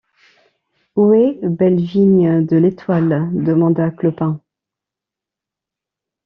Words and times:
Où 0.95 1.13
est 1.13 1.39
Bellevigne 1.47 2.43
de 2.43 2.57
l’Étoile? 2.57 3.29
demanda 3.33 3.91
Clopin. 3.91 4.41